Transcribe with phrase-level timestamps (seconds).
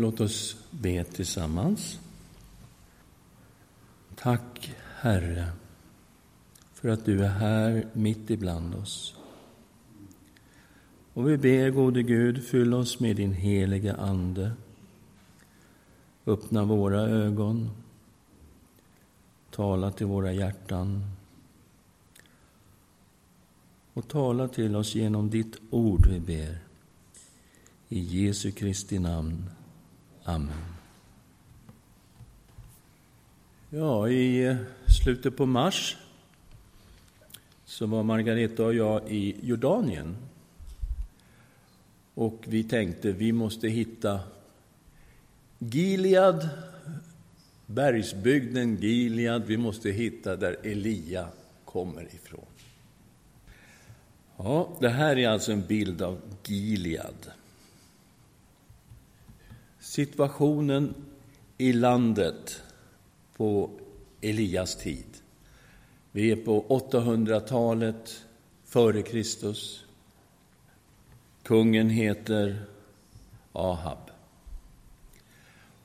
[0.00, 2.00] Låt oss be tillsammans.
[4.14, 5.52] Tack, Herre,
[6.72, 9.14] för att du är här mitt ibland oss.
[11.14, 14.52] Och vi ber, gode Gud, fyll oss med din heliga Ande.
[16.26, 17.70] Öppna våra ögon.
[19.50, 21.04] Tala till våra hjärtan.
[23.94, 26.58] Och tala till oss genom ditt ord, vi ber.
[27.88, 29.50] I Jesu Kristi namn.
[30.24, 30.52] Amen.
[33.70, 34.56] Ja, i eh,
[35.02, 35.96] slutet på mars
[37.64, 40.16] så var Margareta och jag i Jordanien.
[42.14, 44.20] Och vi tänkte vi måste hitta
[45.58, 46.48] Gilead,
[47.66, 51.28] bergsbygden Gilead, vi måste hitta där Elia
[51.64, 52.44] kommer ifrån.
[54.36, 57.39] Ja, det här är alltså en bild av Gilead.
[59.90, 60.94] Situationen
[61.58, 62.62] i landet
[63.36, 63.70] på
[64.20, 65.06] Elias tid.
[66.12, 68.24] Vi är på 800-talet
[68.64, 69.84] före Kristus.
[71.42, 72.62] Kungen heter
[73.52, 73.98] Ahab.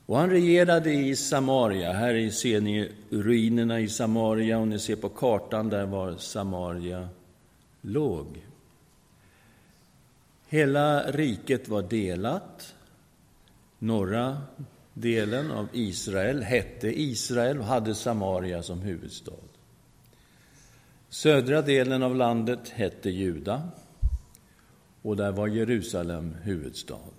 [0.06, 1.92] Och han regerade i Samaria.
[1.92, 7.08] Här ser ni ruinerna i Samaria och ni ser på kartan där var Samaria
[7.80, 8.26] låg.
[10.48, 12.75] Hela riket var delat.
[13.78, 14.42] Norra
[14.94, 19.32] delen av Israel hette Israel och hade Samaria som huvudstad.
[21.08, 23.62] Södra delen av landet hette Juda
[25.02, 27.12] och där var Jerusalem huvudstad.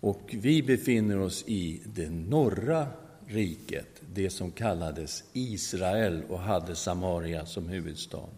[0.00, 2.86] Och vi befinner oss i det norra
[3.26, 8.28] riket, det som kallades Israel och hade Samaria som huvudstad.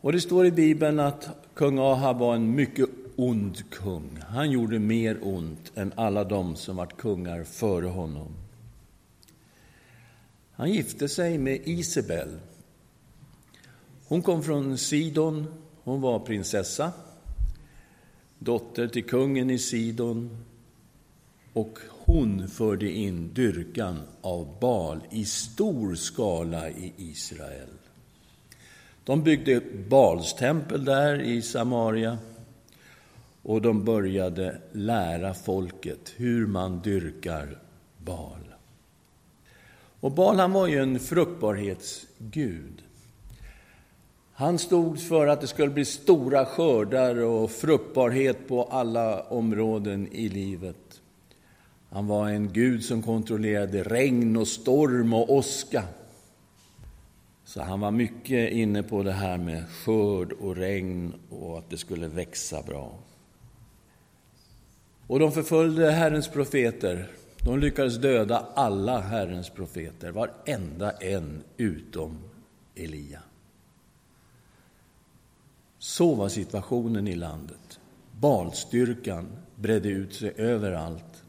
[0.00, 2.88] Och det står i Bibeln att kung Ahab var en mycket
[3.18, 4.22] ond kung.
[4.28, 8.28] Han gjorde mer ont än alla de som varit kungar före honom.
[10.52, 12.28] Han gifte sig med Isabel.
[14.08, 15.46] Hon kom från Sidon,
[15.84, 16.92] hon var prinsessa,
[18.38, 20.44] dotter till kungen i Sidon
[21.52, 27.68] och hon förde in dyrkan av Bal i stor skala i Israel.
[29.04, 32.18] De byggde Balstempel där i Samaria
[33.48, 37.58] och de började lära folket hur man dyrkar
[37.98, 38.54] Bal.
[40.00, 42.82] Och Bal han var ju en fruktbarhetsgud.
[44.32, 50.28] Han stod för att det skulle bli stora skördar och fruktbarhet på alla områden i
[50.28, 51.00] livet.
[51.90, 55.84] Han var en gud som kontrollerade regn och storm och åska.
[57.44, 61.76] Så han var mycket inne på det här med skörd och regn och att det
[61.76, 62.92] skulle växa bra.
[65.08, 67.10] Och de förföljde Herrens profeter.
[67.44, 72.18] De lyckades döda alla Herrens profeter, varenda en utom
[72.74, 73.22] Elia.
[75.78, 77.80] Så var situationen i landet.
[78.20, 81.24] Balstyrkan bredde ut sig överallt.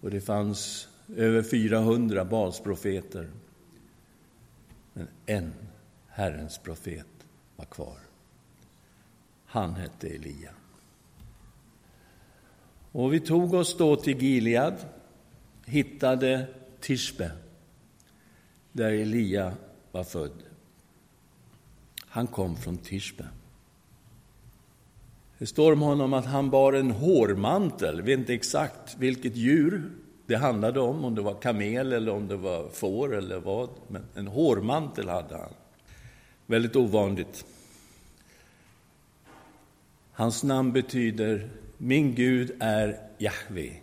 [0.00, 3.30] Och det fanns över 400 Balsprofeter.
[4.92, 5.52] Men en
[6.08, 7.26] Herrens profet
[7.56, 7.98] var kvar.
[9.46, 10.50] Han hette Elia.
[12.92, 14.74] Och vi tog oss då till Gilead,
[15.66, 16.46] hittade
[16.80, 17.30] Tishbe,
[18.72, 19.52] där Elia
[19.92, 20.42] var född.
[22.00, 23.24] Han kom från Tishbe.
[25.38, 27.96] Det står om honom att han bar en hårmantel.
[27.96, 29.90] Jag vet inte exakt vilket djur
[30.26, 33.70] det handlade om, om det var kamel eller om det var får eller vad.
[33.88, 35.52] Men en hårmantel hade han.
[36.46, 37.44] Väldigt ovanligt.
[40.12, 43.76] Hans namn betyder min Gud är Jahve.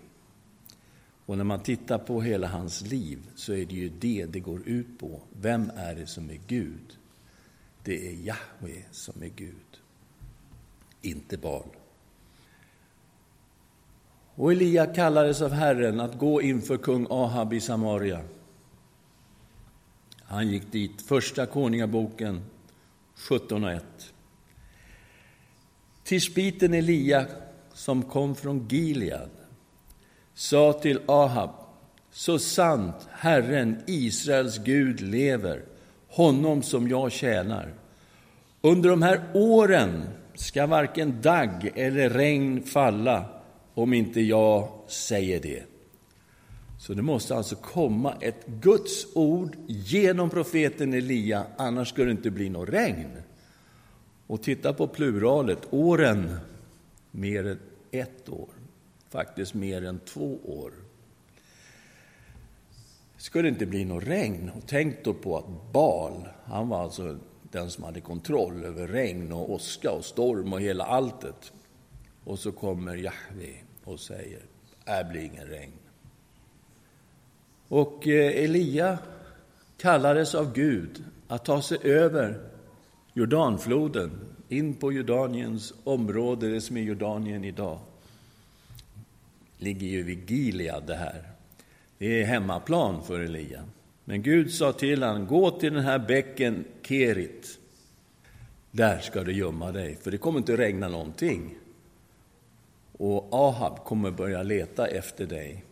[1.26, 4.68] Och när man tittar på hela hans liv så är det ju det det går
[4.68, 5.22] ut på.
[5.42, 6.98] Vem är det som är Gud?
[7.84, 9.80] Det är Jahve som är Gud,
[11.02, 11.70] inte Baal.
[14.36, 18.22] Och Elia kallades av Herren att gå inför kung Ahab i Samaria.
[20.24, 22.46] Han gick dit, Första Konungaboken
[23.16, 23.82] 17.1.
[26.04, 27.28] Tishbiten Elia,
[27.76, 29.30] som kom från Gilead,
[30.34, 31.50] sa till Ahab,
[32.12, 35.62] så sant Herren, Israels Gud, lever,
[36.08, 37.74] honom som jag tjänar.
[38.62, 43.26] Under de här åren ska varken dagg eller regn falla
[43.74, 45.64] om inte jag säger det.
[46.80, 52.32] Så det måste alltså komma ett Guds ord genom profeten Elia, annars skulle det inte
[52.32, 53.12] bli något regn.
[54.28, 56.40] Och titta på pluralet, åren,
[57.16, 57.60] mer än
[57.92, 58.50] ett år,
[59.10, 60.72] faktiskt mer än två år.
[63.16, 64.50] Det skulle inte bli något regn.
[64.50, 69.32] Och tänk då på att Bal, han var alltså den som hade kontroll över regn
[69.32, 71.54] och åska och storm och hela alltet.
[72.24, 73.54] Och så kommer Jahve
[73.84, 74.42] och säger,
[74.86, 75.72] det blir ingen regn.
[77.68, 78.98] Och eh, Elia
[79.78, 82.50] kallades av Gud att ta sig över
[83.14, 87.80] Jordanfloden, in på Jordaniens område, det som är Jordanien idag.
[89.58, 91.30] ligger ju vid Gilead det här.
[91.98, 93.64] Det är hemmaplan för Elia.
[94.06, 97.60] Men Gud sa till honom, gå till den här bäcken Kerit.
[98.72, 101.56] Där ska du gömma dig, för det kommer inte regna någonting.
[102.92, 105.64] Och Ahab kommer börja leta efter dig.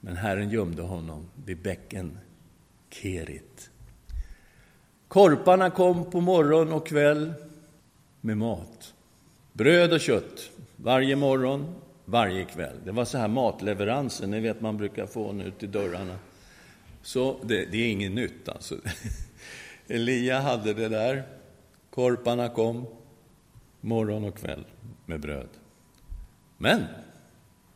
[0.00, 2.18] Men Herren gömde honom vid bäcken
[2.90, 3.70] Kerit.
[5.08, 7.32] Korparna kom på morgon och kväll
[8.20, 8.94] med mat.
[9.52, 11.74] Bröd och kött varje morgon,
[12.04, 12.76] varje kväll.
[12.84, 16.18] Det var så här matleveranser, ni vet man brukar få nu till dörrarna.
[17.02, 18.76] Så det, det är inget nytt alltså.
[19.88, 21.22] Elia hade det där.
[21.90, 22.86] Korparna kom
[23.80, 24.64] morgon och kväll
[25.06, 25.48] med bröd.
[26.58, 26.84] Men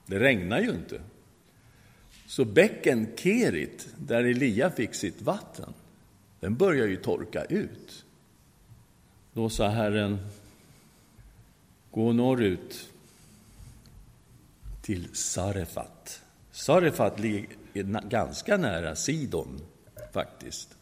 [0.06, 1.00] det regnar ju inte.
[2.26, 5.72] Så bäcken Kerit, där Elia fick sitt vatten,
[6.42, 8.04] den börjar ju torka ut.
[9.32, 10.18] Då sa Herren,
[11.90, 12.88] gå norrut
[14.80, 16.22] till Sarefat.
[16.50, 17.48] Sarefat ligger
[18.08, 19.60] ganska nära Sidon,
[20.12, 20.76] faktiskt,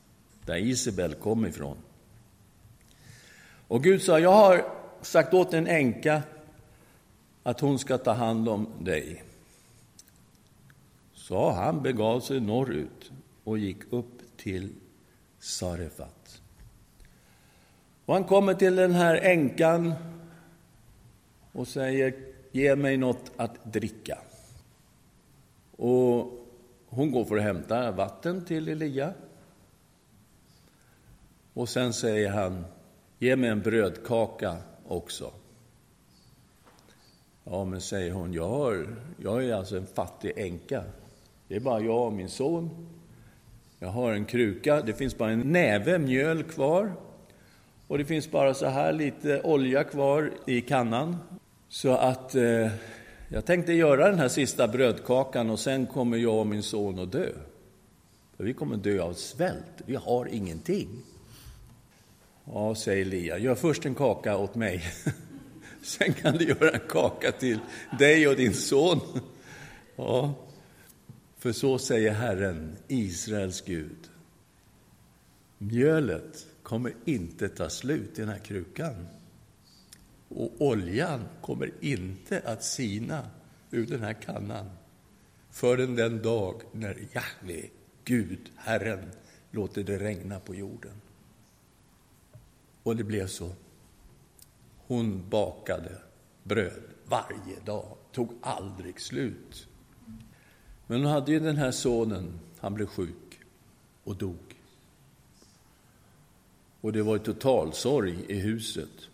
[0.47, 1.77] där Isabel kom ifrån.
[3.69, 4.65] Och Gud sa, jag har
[5.03, 6.23] sagt åt en änka
[7.43, 9.25] att hon ska ta hand om dig.
[11.15, 13.11] Så han begav sig norrut
[13.45, 14.73] och gick upp till
[15.41, 16.43] Sarefat.
[18.05, 19.95] Och han kommer till den här änkan
[21.53, 22.15] och säger,
[22.53, 24.19] ge mig något att dricka.
[25.77, 26.47] Och
[26.89, 29.15] hon går för att hämta vatten till Elia.
[31.55, 32.65] Och sen säger han,
[33.19, 34.57] ge mig en brödkaka
[34.89, 35.33] också.
[37.45, 40.85] Ja, men säger hon, jag, har, jag är alltså en fattig änka.
[41.49, 42.89] Det är bara jag och min son.
[43.83, 46.93] Jag har en kruka, det finns bara en näve mjöl kvar.
[47.87, 51.17] Och det finns bara så här lite olja kvar i kannan.
[51.69, 52.69] Så att eh,
[53.29, 57.13] jag tänkte göra den här sista brödkakan och sen kommer jag och min son att
[57.13, 57.29] dö.
[58.37, 60.89] För vi kommer dö av svält, vi har ingenting.
[62.45, 64.83] Ja, säger Lia, gör först en kaka åt mig.
[65.83, 67.59] Sen kan du göra en kaka till
[67.99, 69.01] dig och din son.
[69.97, 70.35] Ja,
[71.41, 74.11] för så säger Herren, Israels Gud.
[75.59, 79.07] Mjölet kommer inte ta slut i den här krukan.
[80.29, 83.31] Och oljan kommer inte att sina
[83.71, 84.71] ur den här kannan
[85.51, 87.69] förrän den dag när Jahve,
[88.05, 89.11] Gud, Herren,
[89.51, 91.01] låter det regna på jorden.
[92.83, 93.53] Och det blev så.
[94.77, 95.99] Hon bakade
[96.43, 99.67] bröd varje dag, tog aldrig slut.
[100.91, 103.41] Men hon hade ju den här sonen, han blev sjuk
[104.05, 104.61] och dog.
[106.81, 109.09] Och det var totalsorg i huset.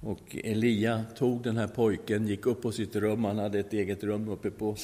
[0.00, 4.04] Och Elia tog den här pojken, gick upp på sitt rum, han hade ett eget
[4.04, 4.76] rum uppe på,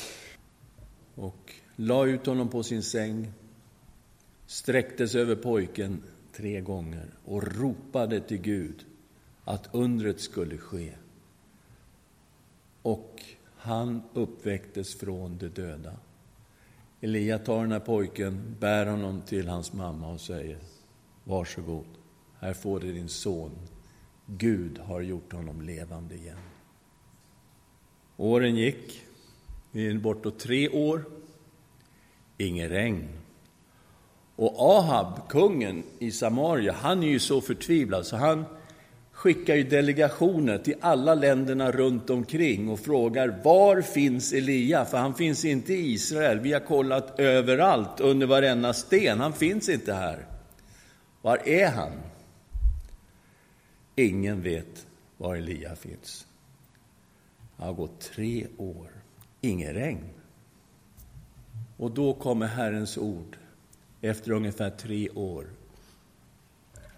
[1.14, 3.32] och la ut honom på sin säng,
[4.46, 8.84] sträckte sig över pojken tre gånger och ropade till Gud
[9.44, 10.92] att undret skulle ske.
[12.82, 13.22] Och
[13.62, 15.92] han uppväcktes från de döda.
[17.00, 20.58] Elia tar den här pojken, bär honom till hans mamma och säger
[21.24, 21.86] Varsågod,
[22.40, 23.50] här får du din son.
[24.26, 26.38] Gud har gjort honom levande igen.
[28.16, 29.04] Åren gick,
[29.70, 31.04] vi är bortåt tre år.
[32.38, 33.08] Inget regn.
[34.36, 38.44] Och Ahab, kungen i Samaria, han är ju så förtvivlad så han
[39.22, 44.84] skickar ju delegationer till alla länderna runt omkring och frågar var finns Elia?
[44.84, 46.40] För han finns inte i Israel.
[46.40, 49.20] Vi har kollat överallt, under varenda sten.
[49.20, 50.26] Han finns inte här.
[51.20, 51.92] Var är han?
[53.96, 54.86] Ingen vet
[55.16, 56.26] var Elia finns.
[57.56, 58.88] Det har gått tre år,
[59.40, 60.10] inget regn.
[61.76, 63.36] Och då kommer Herrens ord
[64.00, 65.46] efter ungefär tre år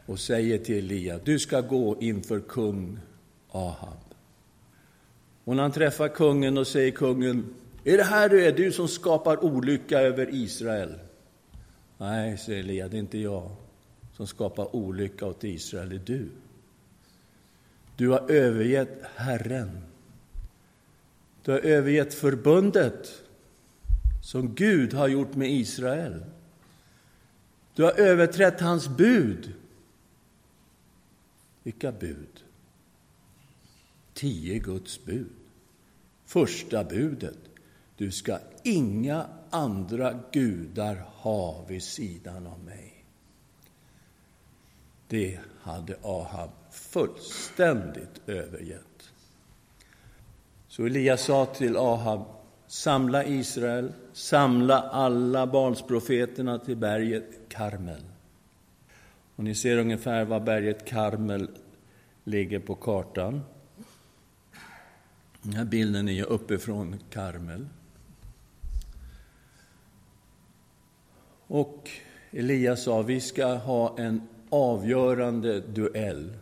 [0.06, 2.98] och säger till Elia, du ska gå inför kung
[3.50, 3.98] Ahab.
[5.44, 8.88] Och när han träffar kungen och säger kungen, är det här du är, du som
[8.88, 10.94] skapar olycka över Israel?
[11.98, 13.50] Nej, säger Elia, det är inte jag
[14.16, 16.28] som skapar olycka åt Israel, det är du.
[17.96, 19.70] Du har övergett Herren,
[21.44, 23.22] Du har övergett förbundet
[24.22, 26.24] som Gud har gjort med Israel.
[27.74, 29.52] Du har överträtt hans bud.
[31.64, 32.44] Vilka bud?
[34.14, 35.32] Tio Guds bud.
[36.24, 37.38] Första budet.
[37.96, 43.04] Du ska inga andra gudar ha vid sidan av mig.
[45.08, 49.10] Det hade Ahab fullständigt övergett.
[50.68, 52.24] Så Elias sa till Ahab,
[52.66, 58.02] samla Israel, samla alla barnsprofeterna till berget Karmel.
[59.36, 61.48] Och ni ser ungefär var berget Karmel
[62.24, 63.40] ligger på kartan.
[65.42, 67.66] Den här bilden är uppifrån Karmel.
[71.46, 71.90] Och
[72.30, 76.32] Elias sa, vi ska ha en avgörande duell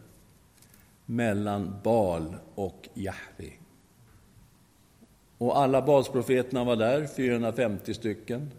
[1.06, 3.52] mellan Bal och Jahve.
[5.38, 8.50] Och alla Balsprofeterna var där, 450 stycken.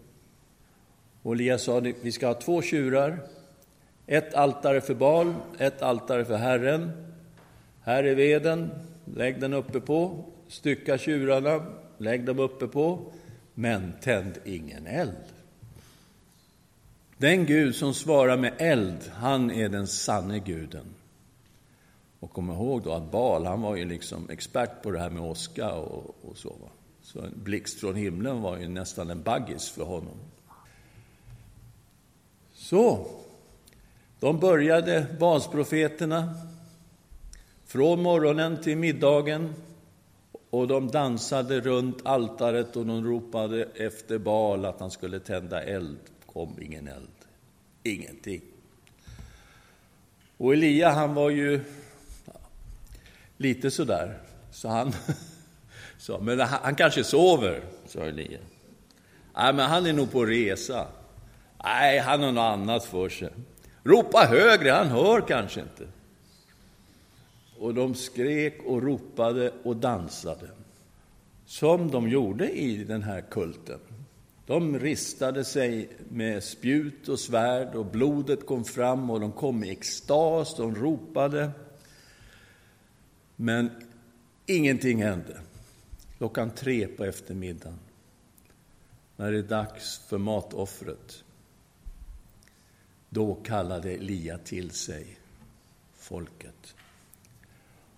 [1.22, 3.18] Och Elias sa, vi ska ha två tjurar,
[4.06, 6.92] ett altare för Baal, ett altare för Herren.
[7.80, 8.70] Här är veden,
[9.04, 11.66] lägg den uppe på, stycka tjurarna,
[11.98, 13.12] lägg dem uppe på,
[13.54, 15.16] men tänd ingen eld.
[17.16, 20.94] Den Gud som svarar med eld, han är den sanne guden.
[22.20, 25.22] Och kom ihåg då att Baal han var ju liksom expert på det här med
[25.22, 26.48] åska och, och så.
[26.48, 26.68] Va?
[27.02, 30.16] Så en blixt från himlen var ju nästan en baggis för honom.
[32.52, 33.06] Så,
[34.20, 36.34] de började, basprofeterna,
[37.66, 39.54] från morgonen till middagen
[40.50, 45.98] och de dansade runt altaret och de ropade efter Bal att han skulle tända eld.
[46.26, 47.08] kom ingen eld.
[47.82, 48.40] Ingenting.
[50.36, 51.60] Och Elia, han var ju
[53.36, 54.18] lite sådär,
[54.50, 54.92] så han
[55.98, 58.38] sa, men han, han kanske sover, sa Elia.
[59.36, 60.86] Nej, men han är nog på resa.
[61.64, 63.30] Nej, han har något annat för sig.
[63.84, 65.86] Ropa högre, han hör kanske inte.
[67.58, 70.50] Och de skrek och ropade och dansade,
[71.46, 73.78] som de gjorde i den här kulten.
[74.46, 79.70] De ristade sig med spjut och svärd och blodet kom fram och de kom i
[79.70, 81.50] extas, de ropade.
[83.36, 83.70] Men
[84.46, 85.40] ingenting hände.
[86.18, 87.78] Klockan tre på eftermiddagen,
[89.16, 91.23] när det är dags för matoffret,
[93.14, 95.06] då kallade Elia till sig
[95.94, 96.74] folket.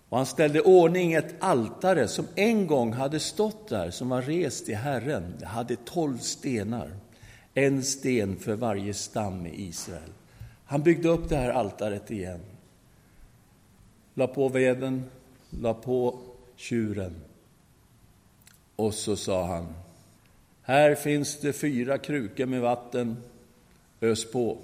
[0.09, 4.69] Och han ställde ordning ett altare som en gång hade stått där, som var rest
[4.69, 5.33] i Herren.
[5.39, 6.91] Det hade tolv stenar,
[7.53, 10.11] en sten för varje stam i Israel.
[10.65, 12.39] Han byggde upp det här altaret igen,
[14.13, 15.03] la på veden,
[15.49, 16.19] la på
[16.55, 17.15] tjuren.
[18.75, 19.73] Och så sa han,
[20.61, 23.17] här finns det fyra krukor med vatten,
[24.01, 24.57] ös på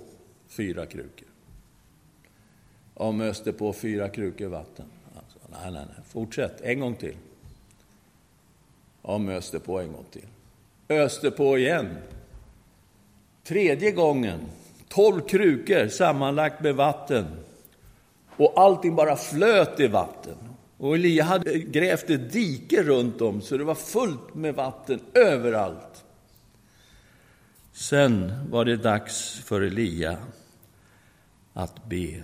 [0.56, 1.28] fyra krukor.
[2.94, 4.86] Om öste på fyra krukor vatten.
[5.16, 6.06] Alltså, nej, nej, nej.
[6.08, 6.62] Fortsätt.
[6.62, 7.16] En gång till.
[9.02, 10.26] Och öste på en gång till.
[10.90, 11.98] Öste på igen.
[13.44, 14.40] Tredje gången.
[14.88, 17.26] Tolv krukor sammanlagt med vatten.
[18.38, 20.38] Och allting bara flöt i vatten.
[20.78, 26.04] Och Elia hade grävt ett dike runt om, så det var fullt med vatten överallt.
[27.72, 30.18] Sen var det dags för Elia
[31.54, 32.24] att be.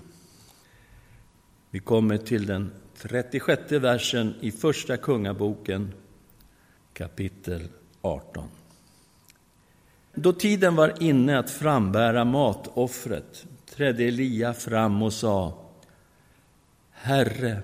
[1.70, 5.94] Vi kommer till den 36 versen i Första Kungaboken,
[6.94, 7.68] kapitel
[8.02, 8.48] 18.
[10.14, 13.46] Då tiden var inne att frambära matoffret
[13.76, 15.66] trädde Elia fram och sa
[16.92, 17.62] Herre,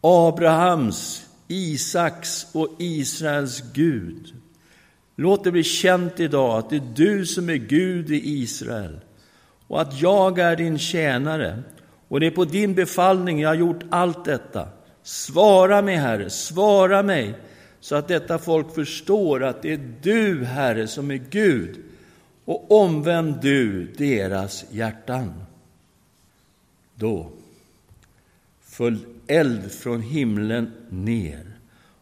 [0.00, 4.34] Abrahams, Isaks och Israels Gud.
[5.16, 9.00] Låt det bli känt idag att det är du som är Gud i Israel
[9.68, 11.62] och att jag är din tjänare
[12.08, 14.68] och det är på din befallning jag har gjort allt detta.
[15.02, 17.34] Svara mig, Herre, svara mig,
[17.80, 21.76] så att detta folk förstår att det är du, Herre, som är Gud,
[22.44, 25.34] och omvänd du deras hjärtan.
[26.94, 27.30] Då
[28.62, 31.44] föll eld från himlen ner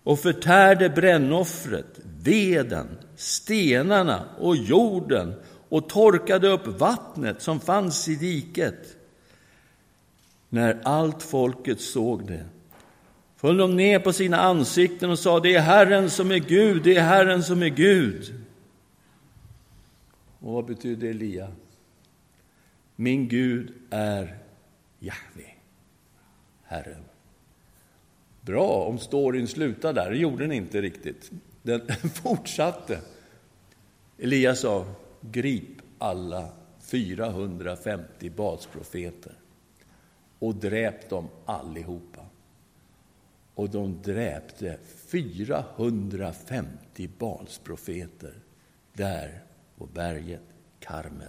[0.03, 5.35] och förtärde brännoffret, veden, stenarna och jorden
[5.69, 8.97] och torkade upp vattnet som fanns i diket.
[10.49, 12.45] När allt folket såg det
[13.47, 16.97] föll de ner på sina ansikten och sa, det är Herren som är Gud, det
[16.97, 18.35] är Herren som är Gud.
[20.39, 21.53] Och vad betyder Elia?
[22.97, 24.39] Min Gud är
[24.99, 25.51] Jahve,
[26.65, 27.05] Herren.
[28.41, 30.11] bra om storyn slutar där.
[30.11, 31.31] Det gjorde den inte riktigt.
[31.63, 31.81] Den
[32.15, 33.01] fortsatte.
[34.19, 34.87] Elia sa,
[35.21, 36.49] grip alla
[36.81, 39.33] 450 Balsprofeter
[40.39, 42.21] och dräp dem allihopa.
[43.55, 44.79] Och de dräpte
[45.11, 48.35] 450 Balsprofeter
[48.93, 49.43] där
[49.79, 50.43] på berget
[50.81, 51.29] Karmel.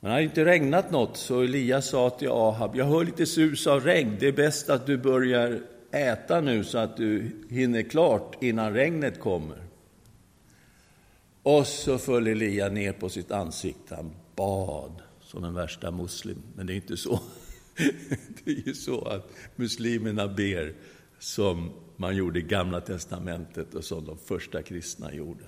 [0.00, 3.66] Men det hade inte regnat något, så Elias sa till Ahab, jag hör lite sus
[3.66, 8.42] av regn, det är bäst att du börjar äta nu så att du hinner klart
[8.42, 9.67] innan regnet kommer.
[11.48, 16.42] Och så föll Elia ner på sitt ansikte, han bad som en värsta muslim.
[16.56, 17.20] Men det är inte så.
[18.44, 20.74] Det är ju så att muslimerna ber
[21.18, 25.44] som man gjorde i Gamla testamentet och som de första kristna gjorde.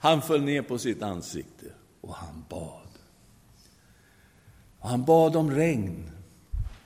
[0.00, 1.66] Han föll ner på sitt ansikte
[2.00, 2.88] och han bad.
[4.80, 6.10] Han bad om regn.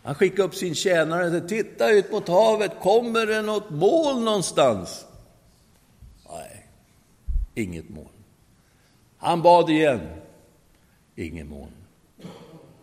[0.02, 4.24] Han skickade upp sin tjänare och sa, titta ut mot havet, kommer det något moln
[4.24, 5.06] någonstans?
[6.28, 6.66] Nej,
[7.54, 8.15] inget moln.
[9.18, 10.00] Han bad igen,
[11.14, 11.72] inget moln.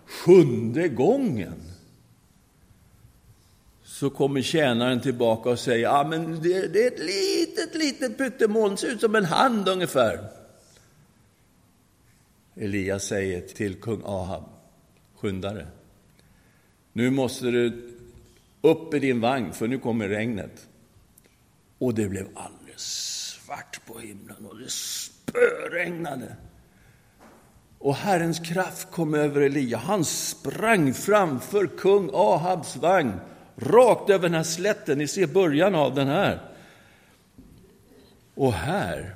[0.05, 1.73] Sjunde gången
[3.83, 8.77] så kommer tjänaren tillbaka och säger, ja men det, det är ett litet, litet pyttemoln,
[8.77, 10.29] ser ut som en hand ungefär.
[12.55, 14.43] Elias säger till kung Ahab,
[15.15, 15.67] skyndare.
[16.93, 17.93] Nu måste du
[18.61, 20.67] upp i din vagn, för nu kommer regnet.
[21.77, 22.81] Och det blev alldeles
[23.43, 24.69] svart på himlen och det
[25.33, 26.35] spöregnade.
[27.79, 29.77] Och Herrens kraft kom över Elia.
[29.77, 33.13] Han sprang framför kung Ahabs vagn,
[33.55, 34.97] rakt över den här slätten.
[34.97, 36.39] Ni ser början av den här.
[38.35, 39.15] Och här,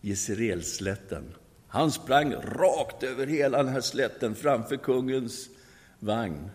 [0.00, 1.34] Jezreelslätten,
[1.68, 5.48] han sprang rakt över hela den här slätten framför kungens
[5.98, 6.50] vagn.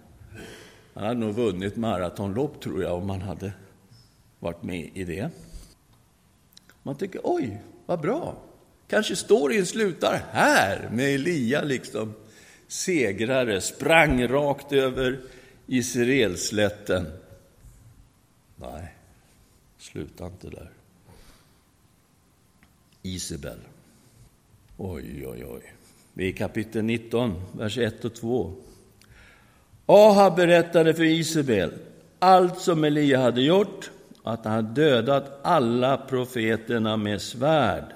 [0.94, 3.54] Han hade nog vunnit maratonlopp, tror jag, om han hade
[4.40, 5.30] varit med i det.
[6.84, 8.36] Man tycker, oj, vad bra.
[8.92, 12.14] Kanske storyn slutar här, med Elia liksom
[12.68, 15.20] segrare, sprang rakt över
[15.68, 17.06] Israelslätten.
[18.56, 18.96] Nej,
[19.78, 20.70] sluta inte där.
[23.02, 23.58] Isabel.
[24.78, 25.74] Oj, oj, oj.
[26.14, 28.54] Vi är i kapitel 19, vers 1 och 2.
[29.86, 31.74] Ahab berättade för Isabel
[32.20, 33.92] allt som Elia hade gjort,
[34.24, 37.94] att han hade dödat alla profeterna med svärd.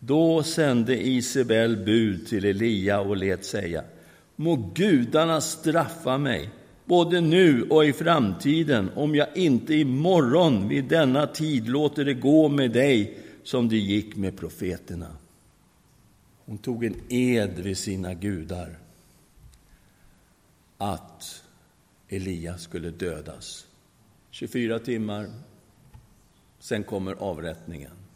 [0.00, 3.84] Då sände Isabel bud till Elia och lät säga
[4.36, 6.50] Må gudarna straffa mig,
[6.84, 12.48] både nu och i framtiden, om jag inte imorgon vid denna tid låter det gå
[12.48, 15.16] med dig som det gick med profeterna.
[16.44, 18.78] Hon tog en ed vid sina gudar
[20.78, 21.42] att
[22.08, 23.66] Elia skulle dödas.
[24.30, 25.30] 24 timmar,
[26.58, 28.07] sen kommer avrättningen.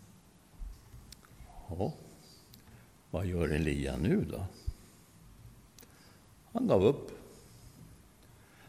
[1.78, 1.92] Ja,
[3.10, 4.46] vad gör Elia nu då?
[6.52, 7.10] Han gav upp.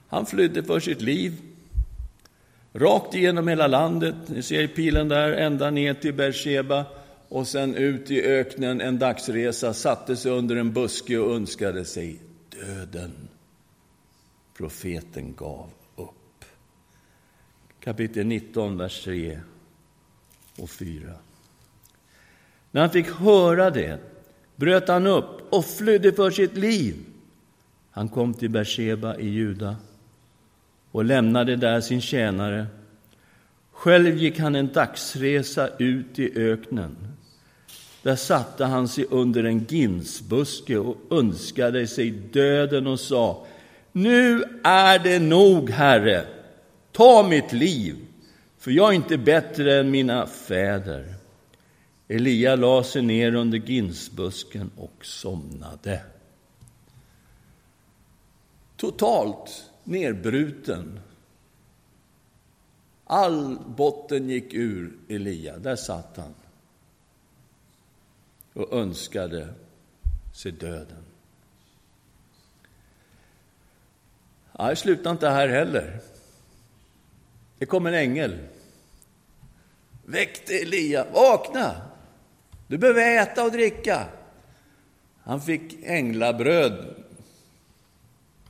[0.07, 1.41] Han flydde för sitt liv,
[2.73, 4.15] rakt igenom hela landet.
[4.27, 6.85] Ni ser pilen där, ända ner till Beersheba
[7.29, 12.19] och sen ut i öknen en dagsresa, satte sig under en buske och önskade sig
[12.49, 13.11] döden.
[14.57, 16.45] Profeten gav upp.
[17.79, 19.39] Kapitel 19, vers 3
[20.57, 21.13] och 4.
[22.73, 23.99] När han fick höra det
[24.55, 26.95] bröt han upp och flydde för sitt liv.
[27.91, 29.75] Han kom till Beersheba i Juda
[30.91, 32.65] och lämnade där sin tjänare.
[33.71, 36.97] Själv gick han en dagsresa ut i öknen.
[38.01, 43.45] Där satte han sig under en ginsbuske och önskade sig döden och sa
[43.91, 46.25] Nu är det nog, Herre,
[46.91, 47.95] ta mitt liv,
[48.59, 51.12] för jag är inte bättre än mina fäder.
[52.13, 56.03] Elia la sig ner under ginsbusken och somnade.
[58.77, 60.99] Totalt nedbruten.
[63.05, 65.57] All botten gick ur Elia.
[65.57, 66.33] Där satt han
[68.53, 69.53] och önskade
[70.33, 71.03] sig döden.
[74.57, 75.99] Ja, det slutar inte här heller.
[77.57, 78.39] Det kom en ängel.
[80.05, 81.05] Väckte Elia.
[81.13, 81.92] Vakna!
[82.67, 84.07] Du behöver äta och dricka.
[85.23, 86.95] Han fick änglabröd.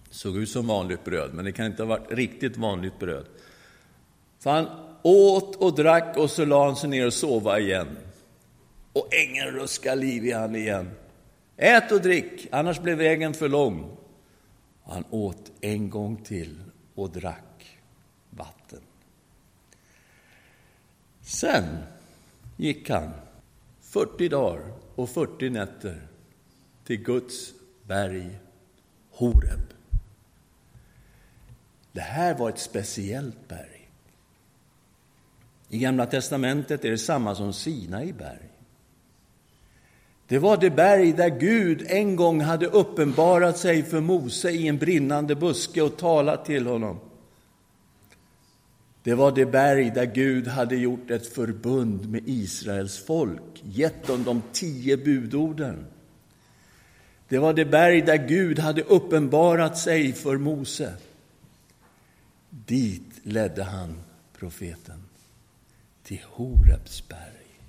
[0.10, 3.26] Såg ut som vanligt bröd, men det kan inte ha varit riktigt vanligt bröd.
[4.40, 4.68] Så han
[5.02, 7.98] åt och drack och så la han sig ner och sova igen.
[8.94, 10.92] Och ängeln ruskade liv i han igen.
[11.58, 13.98] Ät och drick, annars blir vägen för lång.
[14.84, 16.64] Han åt en gång till
[16.96, 17.80] och drack.
[18.30, 18.82] vatten.
[21.22, 21.78] Sen
[22.58, 23.12] gick han
[23.94, 24.62] 40 dagar
[24.96, 26.08] och 40 nätter
[26.84, 27.54] till Guds
[27.88, 28.40] berg
[29.12, 29.60] Horeb.
[31.92, 33.90] Det här var ett speciellt berg.
[35.70, 38.50] I Gamla testamentet är det samma som Sinai berg.
[40.28, 44.78] Det var det berg där Gud en gång hade uppenbarat sig för Mose i en
[44.78, 47.00] brinnande buske och talat till honom.
[49.04, 54.24] Det var det berg där Gud hade gjort ett förbund med Israels folk, gett dem
[54.24, 55.86] de tio budorden.
[57.28, 60.94] Det var det berg där Gud hade uppenbarat sig för Mose.
[62.50, 64.04] Dit ledde han
[64.40, 65.04] profeten,
[66.04, 67.60] till Horebs berg.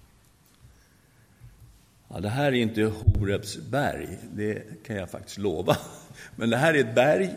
[2.09, 5.77] Ja, det här är inte Horebs berg, det kan jag faktiskt lova.
[6.37, 7.35] Men det här är ett berg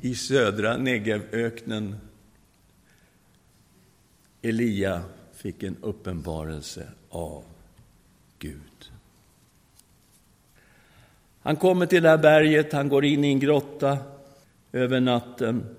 [0.00, 1.96] i södra Negevöknen.
[4.48, 7.44] Elia fick en uppenbarelse av
[8.38, 8.90] Gud.
[11.42, 13.98] Han kommer till det här berget, han går in i en grotta
[14.72, 15.76] över natten.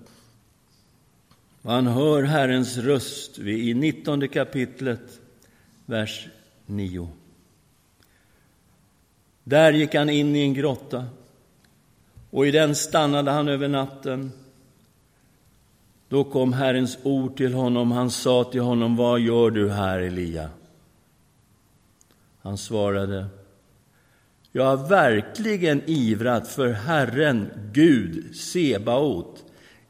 [1.61, 5.19] Och han hör Herrens röst i 19 kapitlet,
[5.85, 6.27] vers
[6.65, 7.09] 9.
[9.43, 11.05] Där gick han in i en grotta
[12.29, 14.31] och i den stannade han över natten.
[16.09, 17.91] Då kom Herrens ord till honom.
[17.91, 20.49] Han sa till honom, vad gör du här, Elia?
[22.41, 23.25] Han svarade,
[24.51, 29.43] jag har verkligen ivrat för Herren, Gud, Sebaot.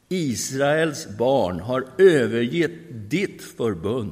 [0.09, 4.11] Israels barn har övergett ditt förbund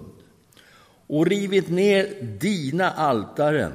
[1.08, 3.74] och rivit ner dina altaren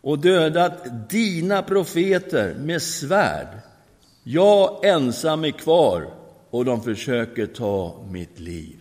[0.00, 3.48] och dödat dina profeter med svärd.
[4.22, 6.10] Jag ensam är kvar
[6.54, 8.78] och de försöker ta mitt liv.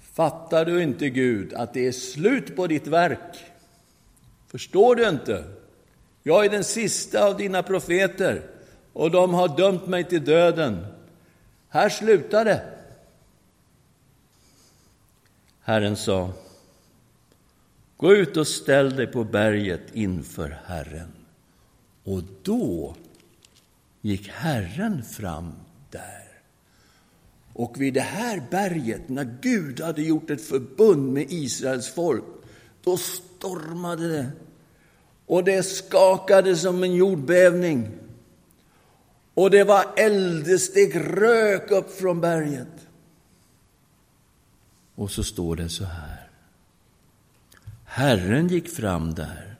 [0.00, 3.36] Fattar du inte, Gud, att det är slut på ditt verk?
[4.48, 5.44] Förstår du inte?
[6.22, 8.42] Jag är den sista av dina profeter
[8.92, 10.86] och de har dömt mig till döden.
[11.68, 12.62] Här slutar det.
[15.60, 16.30] Herren sa,
[17.96, 21.12] gå ut och ställ dig på berget inför Herren.
[22.04, 22.94] Och då
[24.04, 25.52] gick Herren fram
[25.90, 26.28] där.
[27.52, 32.24] Och vid det här berget, när Gud hade gjort ett förbund med Israels folk,
[32.82, 34.30] då stormade det
[35.26, 37.90] och det skakade som en jordbävning.
[39.34, 42.88] Och det var eld, det steg rök upp från berget.
[44.94, 46.28] Och så står det så här.
[47.84, 49.53] Herren gick fram där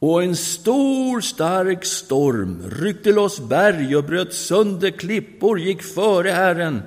[0.00, 6.82] och en stor stark storm ryckte loss berg och bröt sönder klippor, gick före Herren.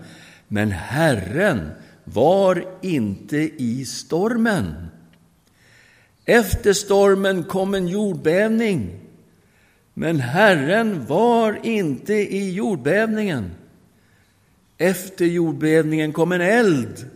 [0.47, 1.71] Men Herren
[2.04, 4.88] var inte i stormen.
[6.26, 9.04] Efter stormen kom en jordbävning
[9.93, 13.52] men Herren var inte i jordbävningen.
[14.78, 17.10] Efter jordbävningen kom en eld,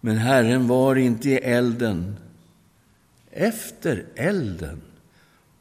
[0.00, 2.16] men Herren var inte i elden.
[3.36, 4.82] Efter elden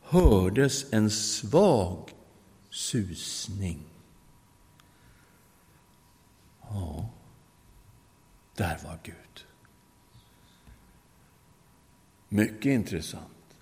[0.01, 2.09] hördes en svag
[2.69, 3.79] susning.
[6.61, 7.09] Ja,
[8.55, 9.45] där var Gud.
[12.29, 13.57] Mycket intressant.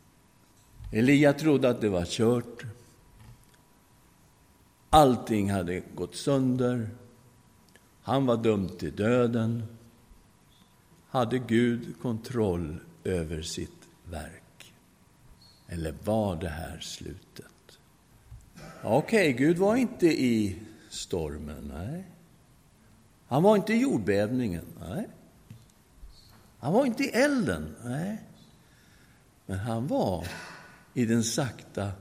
[0.91, 2.65] Elia trodde att det var kört.
[4.89, 6.89] Allting hade gått sönder.
[8.01, 9.63] Han var dömd till döden.
[11.09, 13.80] Hade Gud kontroll över sitt
[14.11, 14.73] verk?
[15.67, 17.79] Eller var det här slutet?
[18.83, 22.05] Okej, okay, Gud var inte i stormen, nej.
[23.27, 25.09] Han var inte i jordbävningen, nej.
[26.59, 28.21] Han var inte i elden, nej.
[29.45, 30.27] Men han var
[30.93, 31.91] i den sakta,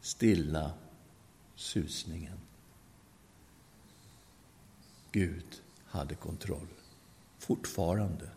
[0.00, 0.72] stilla
[1.54, 2.38] susningen.
[5.12, 6.68] Gud hade kontroll,
[7.38, 8.28] fortfarande,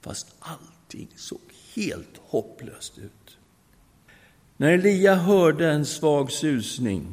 [0.00, 0.34] fast
[0.90, 1.40] allting såg
[1.74, 3.38] helt hopplöst ut.
[4.56, 7.12] När Elia hörde en svag susning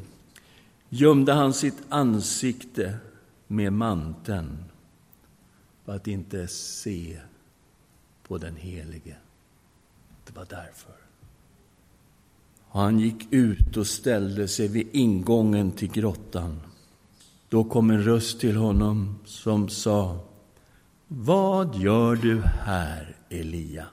[0.89, 2.97] gömde han sitt ansikte
[3.47, 4.63] med manteln
[5.85, 7.19] för att inte se
[8.27, 9.15] på den helige.
[10.25, 10.95] Det var därför.
[12.69, 16.61] Och han gick ut och ställde sig vid ingången till grottan.
[17.49, 20.19] Då kom en röst till honom som sa
[21.07, 23.85] vad gör du här, Elia?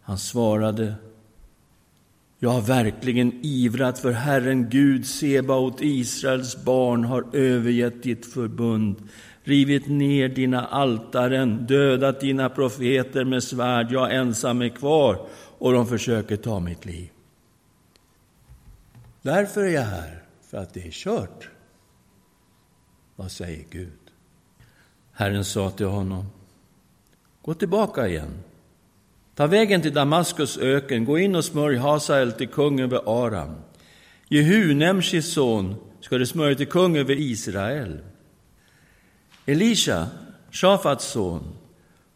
[0.00, 0.94] Han svarade
[2.38, 9.08] Jag har verkligen ivrat för Herren Gud, Sebaot, Israels barn, har övergett ditt förbund,
[9.42, 13.92] rivit ner dina altaren, dödat dina profeter med svärd.
[13.92, 15.26] Jag ensam är kvar
[15.58, 17.10] och de försöker ta mitt liv.
[19.22, 21.48] Därför är jag här, för att det är kört.
[23.16, 24.03] Vad säger Gud?
[25.14, 26.26] Herren sa till honom,
[27.42, 28.30] gå tillbaka igen.
[29.34, 33.54] Ta vägen till Damaskus öken, gå in och smörj Hasael till kung över Aram.
[34.28, 37.98] Jehu, Nemshis son, ska du smörja till kung över Israel.
[39.46, 40.06] Elisha,
[40.50, 41.42] Shafats son,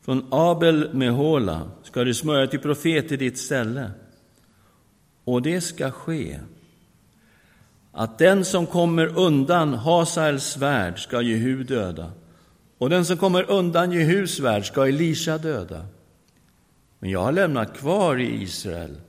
[0.05, 3.91] från Abel Mehola ska du smörja till profet i ditt ställe.
[5.25, 6.39] Och det ska ske
[7.93, 12.13] att den som kommer undan Hasaels svärd ska Jehu döda,
[12.79, 15.87] och den som kommer undan Jehus svärd ska Elisha döda.
[16.99, 19.01] Men jag har lämnat kvar i Israel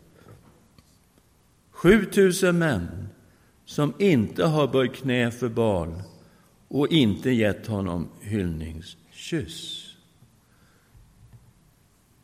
[1.72, 3.10] 7000 män
[3.66, 6.02] som inte har böjt knä för barn
[6.68, 9.86] och inte gett honom hyllningskyss.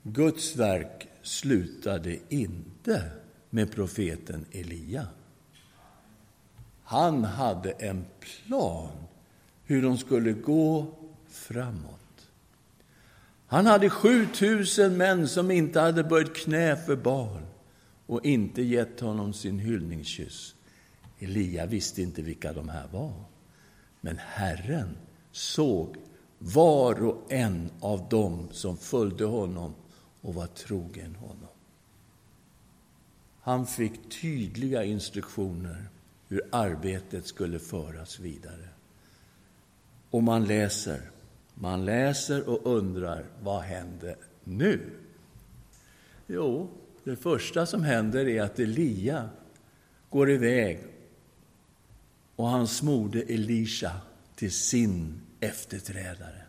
[0.03, 3.11] Guds verk slutade inte
[3.49, 5.07] med profeten Elia.
[6.83, 8.89] Han hade en plan
[9.63, 10.87] hur de skulle gå
[11.35, 12.29] framåt.
[13.47, 17.41] Han hade 7000 män som inte hade böjt knä för Baal
[18.05, 20.55] och inte gett honom sin hyllningskyss.
[21.19, 23.23] Elia visste inte vilka de här var.
[24.01, 24.97] Men Herren
[25.31, 25.95] såg
[26.37, 29.73] var och en av dem som följde honom
[30.21, 31.47] och var trogen honom.
[33.39, 35.89] Han fick tydliga instruktioner
[36.27, 38.69] hur arbetet skulle föras vidare.
[40.09, 41.11] Och man läser,
[41.55, 44.79] man läser och undrar, vad händer nu?
[46.27, 46.69] Jo,
[47.03, 49.29] det första som händer är att Elia
[50.09, 50.79] går iväg
[52.35, 53.91] och han smorde Elisha
[54.35, 56.41] till sin efterträdare.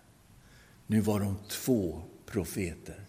[0.86, 3.00] Nu var de två profeter,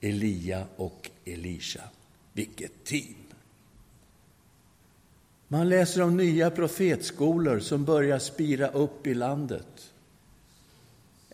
[0.00, 1.82] Elia och Elisha.
[2.32, 3.14] Vilket team!
[5.48, 9.93] Man läser om nya profetskolor som börjar spira upp i landet.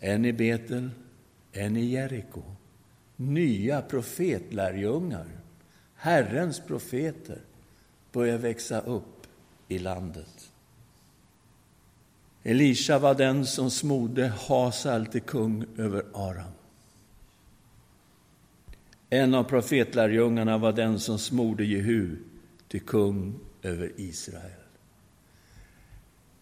[0.03, 0.89] En i Betel,
[1.51, 2.43] en i Jeriko.
[3.15, 5.27] Nya profetlärjungar,
[5.95, 7.39] Herrens profeter,
[8.11, 9.27] börjar växa upp
[9.67, 10.51] i landet.
[12.43, 16.51] Elisha var den som smorde Hasal till kung över Aram.
[19.09, 22.17] En av profetlärjungarna var den som smorde Jehu
[22.67, 24.51] till kung över Israel.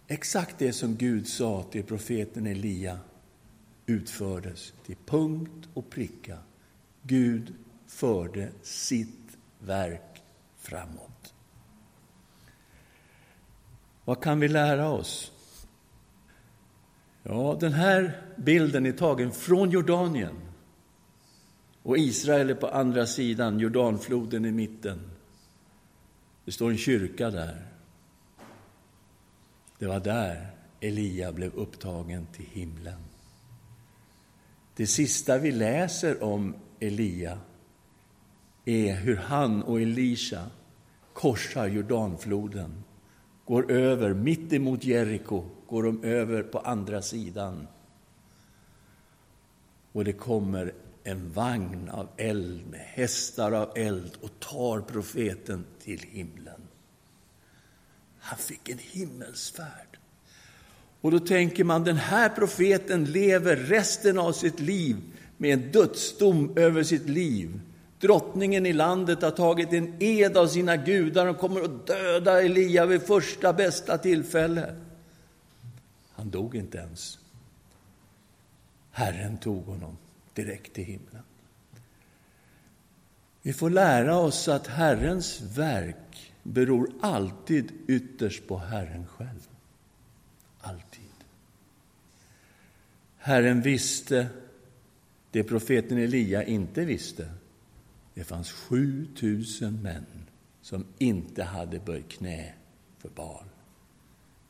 [0.07, 2.99] Exakt det som Gud sa till profeten Elia
[3.89, 6.37] utfördes till punkt och pricka.
[7.01, 7.53] Gud
[7.87, 10.23] förde sitt verk
[10.57, 11.33] framåt.
[14.05, 15.31] Vad kan vi lära oss?
[17.23, 20.35] Ja, den här bilden är tagen från Jordanien.
[21.83, 24.99] Och Israel är på andra sidan, Jordanfloden i mitten.
[26.45, 27.65] Det står en kyrka där.
[29.79, 30.47] Det var där
[30.79, 33.08] Elia blev upptagen till himlen.
[34.79, 37.39] Det sista vi läser om Elia
[38.65, 40.45] är hur han och Elisha
[41.13, 42.83] korsar Jordanfloden,
[43.45, 47.67] går över, mitt emot Jeriko, går de över på andra sidan.
[49.91, 55.99] Och det kommer en vagn av eld med hästar av eld och tar profeten till
[55.99, 56.61] himlen.
[58.19, 59.88] Han fick en himmelsfärd.
[61.01, 64.97] Och då tänker man, den här profeten lever resten av sitt liv
[65.37, 67.59] med en dödsdom över sitt liv.
[67.99, 72.85] Drottningen i landet har tagit en ed av sina gudar och kommer att döda Elia
[72.85, 74.75] vid första bästa tillfälle.
[76.11, 77.19] Han dog inte ens.
[78.91, 79.97] Herren tog honom
[80.33, 81.23] direkt till himlen.
[83.41, 89.47] Vi får lära oss att Herrens verk beror alltid ytterst på Herren själv.
[90.61, 91.01] Alltid.
[93.29, 94.27] Herren visste
[95.31, 97.31] det profeten Elia inte visste.
[98.13, 100.05] Det fanns 7000 män
[100.61, 102.53] som inte hade böjt knä
[102.97, 103.45] för Baal.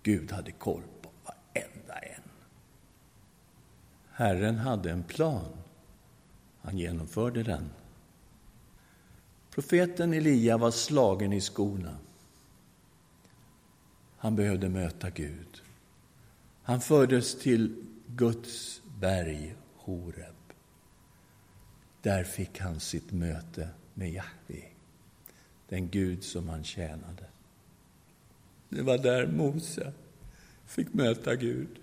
[0.04, 2.22] Gud hade koll på varenda en.
[4.12, 5.52] Herren hade en plan.
[6.62, 7.70] Han genomförde den.
[9.52, 11.98] Profeten Elia var slagen i skorna.
[14.18, 15.62] Han behövde möta Gud.
[16.64, 17.89] Han fördes till
[18.20, 20.36] Guds berg Horeb.
[22.02, 24.64] Där fick han sitt möte med Jahve.
[25.70, 27.26] den Gud som han tjänade.
[28.70, 29.94] Det var där Mose
[30.66, 31.80] fick möta Gud.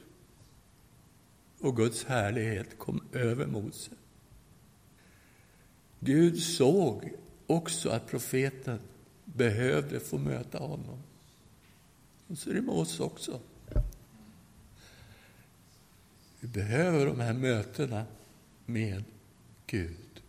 [1.61, 3.91] Och Guds härlighet kom över Mose.
[6.01, 7.13] Gud såg
[7.47, 8.79] också att profeten
[9.25, 10.99] behövde få möta honom.
[12.27, 13.41] Och så är det med oss också.
[16.41, 18.05] Vi behöver de här mötena
[18.67, 19.05] med
[19.67, 20.23] Gud.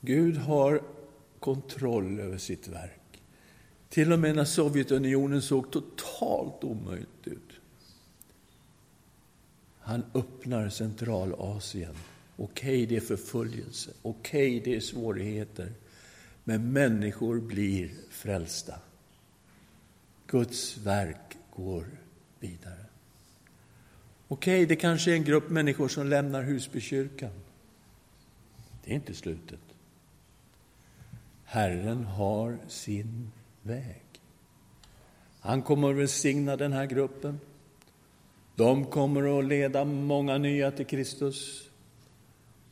[0.00, 0.82] Gud har
[1.38, 3.22] kontroll över sitt verk.
[3.88, 7.50] Till och med när Sovjetunionen såg totalt omöjligt ut.
[9.80, 11.94] Han öppnar Centralasien.
[12.36, 13.90] Okej, okay, det är förföljelse.
[14.02, 15.72] Okej, okay, det är svårigheter.
[16.44, 18.74] Men människor blir frälsta.
[20.26, 21.86] Guds verk går
[22.40, 22.89] vidare.
[24.32, 27.30] Okej, okay, det kanske är en grupp människor som lämnar Husbykyrkan.
[28.84, 29.60] Det är inte slutet.
[31.44, 34.02] Herren har sin väg.
[35.40, 37.40] Han kommer att välsigna den här gruppen.
[38.56, 41.68] De kommer att leda många nya till Kristus.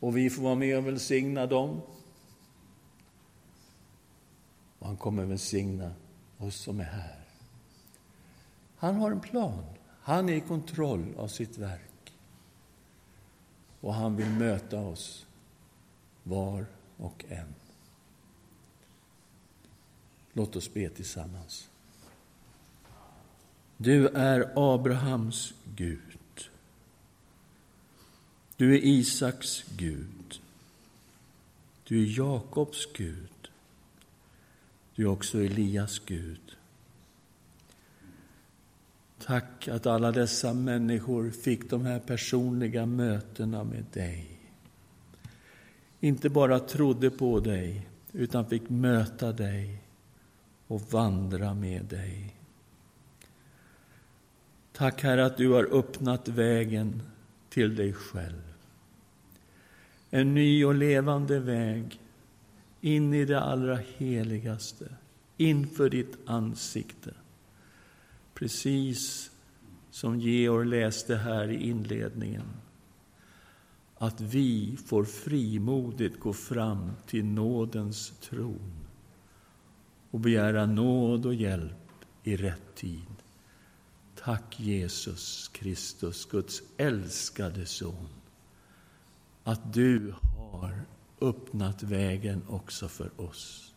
[0.00, 1.80] Och vi får vara med och välsigna dem.
[4.78, 5.92] Och han kommer att välsigna
[6.38, 7.18] oss som är här.
[8.76, 9.64] Han har en plan.
[10.08, 12.12] Han är i kontroll av sitt verk.
[13.80, 15.26] Och han vill möta oss
[16.22, 16.66] var
[16.96, 17.54] och en.
[20.32, 21.68] Låt oss be tillsammans.
[23.76, 26.50] Du är Abrahams Gud.
[28.56, 30.40] Du är Isaks Gud.
[31.84, 33.50] Du är Jakobs Gud.
[34.94, 36.47] Du är också Elias Gud.
[39.28, 44.40] Tack att alla dessa människor fick de här personliga mötena med dig.
[46.00, 49.82] Inte bara trodde på dig, utan fick möta dig
[50.66, 52.36] och vandra med dig.
[54.72, 57.02] Tack Herre att du har öppnat vägen
[57.48, 58.54] till dig själv.
[60.10, 62.00] En ny och levande väg
[62.80, 64.88] in i det allra heligaste,
[65.36, 67.14] inför ditt ansikte.
[68.38, 69.30] Precis
[69.90, 72.46] som Georg läste här i inledningen.
[73.94, 78.86] Att vi får frimodigt gå fram till nådens tron
[80.10, 83.16] och begära nåd och hjälp i rätt tid.
[84.14, 88.08] Tack Jesus Kristus, Guds älskade son,
[89.44, 90.80] att du har
[91.20, 93.67] öppnat vägen också för oss.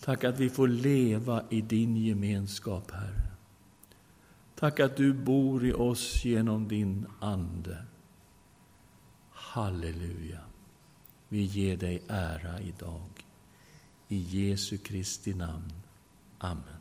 [0.00, 3.28] Tack att vi får leva i din gemenskap, Herre.
[4.54, 7.84] Tack att du bor i oss genom din Ande.
[9.30, 10.40] Halleluja.
[11.28, 13.26] Vi ger dig ära idag.
[14.08, 15.72] I Jesu Kristi namn.
[16.38, 16.77] Amen.